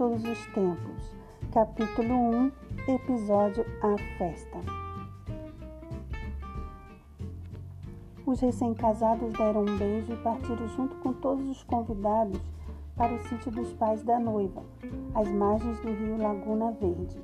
todos 0.00 0.24
os 0.24 0.46
tempos. 0.54 1.14
Capítulo 1.52 2.14
1 2.14 2.52
Episódio 2.88 3.66
A 3.82 3.98
Festa. 4.16 4.58
Os 8.24 8.40
recém-casados 8.40 9.30
deram 9.34 9.60
um 9.60 9.76
beijo 9.76 10.14
e 10.14 10.16
partiram 10.16 10.66
junto 10.68 10.96
com 11.00 11.12
todos 11.12 11.46
os 11.50 11.62
convidados 11.64 12.40
para 12.96 13.12
o 13.12 13.18
sítio 13.28 13.52
dos 13.52 13.74
pais 13.74 14.02
da 14.02 14.18
noiva, 14.18 14.62
às 15.14 15.30
margens 15.30 15.78
do 15.80 15.92
rio 15.92 16.16
Laguna 16.16 16.72
Verde, 16.72 17.22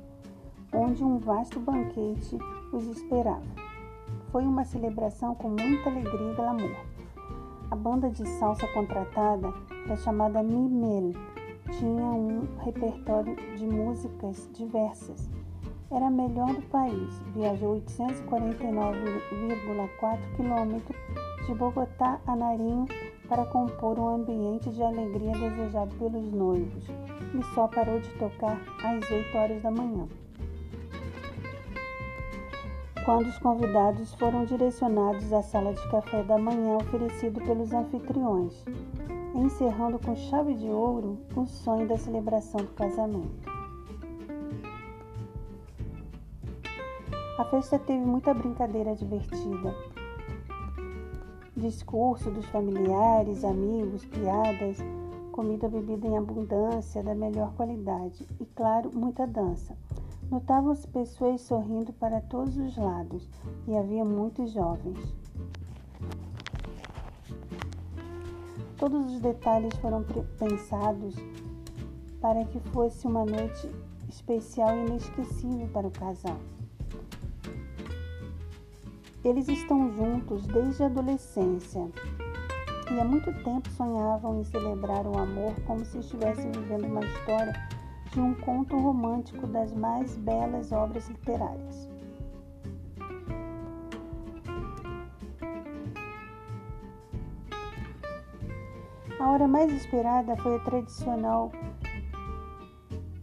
onde 0.71 1.03
um 1.03 1.17
vasto 1.17 1.59
banquete 1.59 2.37
os 2.71 2.85
esperava. 2.89 3.41
Foi 4.31 4.43
uma 4.43 4.63
celebração 4.63 5.33
com 5.33 5.49
muita 5.49 5.89
alegria 5.89 6.31
e 6.31 6.35
glamour. 6.35 6.75
A 7.71 7.75
banda 7.75 8.11
de 8.11 8.23
salsa 8.37 8.67
contratada 8.67 9.51
era 9.87 9.97
chamada 9.97 10.43
Mimel. 10.43 11.36
Tinha 11.71 12.05
um 12.05 12.47
repertório 12.59 13.35
de 13.55 13.67
músicas 13.67 14.49
diversas. 14.53 15.29
Era 15.91 16.07
a 16.07 16.11
melhor 16.11 16.53
do 16.53 16.61
país. 16.63 17.19
Viajou 17.33 17.81
849,4 17.81 20.35
quilômetros 20.35 20.97
de 21.45 21.53
Bogotá 21.53 22.19
a 22.25 22.35
Narinho 22.35 22.87
para 23.27 23.45
compor 23.45 23.99
um 23.99 24.09
ambiente 24.09 24.69
de 24.69 24.83
alegria 24.83 25.33
desejado 25.33 25.93
pelos 25.95 26.31
noivos 26.31 26.85
e 27.33 27.43
só 27.53 27.67
parou 27.67 27.99
de 27.99 28.09
tocar 28.17 28.57
às 28.83 29.11
8 29.11 29.37
horas 29.37 29.61
da 29.61 29.71
manhã 29.71 30.07
quando 33.07 33.27
os 33.27 33.39
convidados 33.39 34.13
foram 34.15 34.43
direcionados 34.43 35.31
à 35.31 35.41
sala 35.41 35.73
de 35.73 35.89
café 35.89 36.23
da 36.23 36.37
manhã 36.37 36.75
oferecido 36.75 37.39
pelos 37.39 37.71
anfitriões, 37.71 38.65
encerrando 39.39 39.99
com 39.99 40.15
chave 40.15 40.55
de 40.55 40.67
ouro 40.67 41.17
o 41.35 41.45
sonho 41.45 41.87
da 41.87 41.97
celebração 41.97 42.59
do 42.59 42.73
casamento. 42.73 43.47
A 47.37 47.45
festa 47.45 47.77
teve 47.77 48.03
muita 48.03 48.33
brincadeira 48.33 48.95
divertida. 48.95 49.75
Discurso 51.55 52.31
dos 52.31 52.45
familiares, 52.47 53.43
amigos, 53.43 54.03
piadas, 54.05 54.77
comida 55.31 55.69
bebida 55.69 56.07
em 56.07 56.17
abundância, 56.17 57.03
da 57.03 57.13
melhor 57.13 57.53
qualidade 57.53 58.27
e, 58.39 58.45
claro, 58.45 58.91
muita 58.91 59.27
dança. 59.27 59.77
Notavam-se 60.31 60.87
pessoas 60.87 61.41
sorrindo 61.41 61.93
para 61.93 62.21
todos 62.21 62.57
os 62.57 62.75
lados 62.75 63.29
e 63.67 63.77
havia 63.77 64.03
muitos 64.03 64.51
jovens. 64.51 64.97
Todos 68.77 69.11
os 69.11 69.19
detalhes 69.19 69.75
foram 69.77 70.05
pensados 70.37 71.15
para 72.21 72.45
que 72.45 72.59
fosse 72.71 73.07
uma 73.07 73.25
noite 73.25 73.69
especial 74.07 74.77
e 74.77 74.85
inesquecível 74.85 75.67
para 75.73 75.87
o 75.87 75.91
casal. 75.91 76.37
Eles 79.23 79.47
estão 79.47 79.91
juntos 79.93 80.45
desde 80.45 80.83
a 80.83 80.85
adolescência 80.85 81.89
e 82.91 82.99
há 82.99 83.03
muito 83.03 83.33
tempo 83.43 83.67
sonhavam 83.71 84.39
em 84.39 84.43
celebrar 84.43 85.05
o 85.07 85.17
amor 85.17 85.53
como 85.65 85.83
se 85.83 85.97
estivessem 85.97 86.51
vivendo 86.51 86.85
uma 86.85 87.03
história 87.03 87.53
de 88.13 88.19
um 88.19 88.35
conto 88.35 88.77
romântico 88.77 89.47
das 89.47 89.73
mais 89.73 90.15
belas 90.17 90.71
obras 90.71 91.09
literárias. 91.09 91.96
A 99.19 99.31
hora 99.31 99.47
mais 99.47 99.71
esperada 99.73 100.37
foi 100.37 100.57
a 100.57 100.59
tradicional 100.59 101.51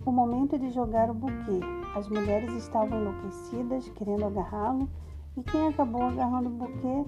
o 0.05 0.11
momento 0.11 0.59
de 0.59 0.71
jogar 0.71 1.09
o 1.09 1.15
buquê. 1.15 1.61
As 1.95 2.09
mulheres 2.09 2.53
estavam 2.55 3.01
enlouquecidas, 3.01 3.89
querendo 3.91 4.25
agarrá-lo, 4.25 4.89
e 5.37 5.43
quem 5.45 5.69
acabou 5.69 6.03
agarrando 6.03 6.49
o 6.49 6.53
buquê, 6.53 7.05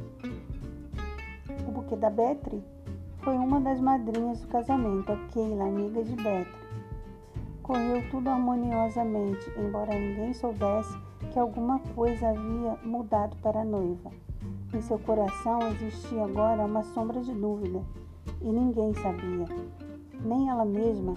o 1.66 1.72
buquê 1.72 1.96
da 1.96 2.08
Betri, 2.08 2.62
foi 3.22 3.36
uma 3.36 3.60
das 3.60 3.80
madrinhas 3.80 4.40
do 4.40 4.46
casamento, 4.46 5.10
a 5.10 5.16
Keila, 5.32 5.64
amiga 5.64 6.04
de 6.04 6.14
Betri. 6.14 6.66
Correu 7.64 8.08
tudo 8.08 8.30
harmoniosamente, 8.30 9.50
embora 9.58 9.98
ninguém 9.98 10.32
soubesse 10.32 10.96
que 11.32 11.38
alguma 11.40 11.80
coisa 11.96 12.28
havia 12.28 12.78
mudado 12.84 13.36
para 13.42 13.62
a 13.62 13.64
noiva. 13.64 14.12
Em 14.72 14.80
seu 14.80 14.98
coração 15.00 15.58
existia 15.72 16.22
agora 16.22 16.64
uma 16.64 16.84
sombra 16.84 17.20
de 17.20 17.32
dúvida, 17.32 17.82
e 18.40 18.50
ninguém 18.50 18.94
sabia, 18.94 19.46
nem 20.24 20.48
ela 20.48 20.64
mesma, 20.64 21.14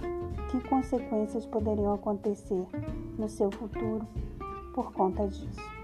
que 0.50 0.68
consequências 0.68 1.46
poderiam 1.46 1.94
acontecer 1.94 2.66
no 3.18 3.28
seu 3.28 3.50
futuro 3.50 4.06
por 4.74 4.92
conta 4.92 5.26
disso. 5.26 5.79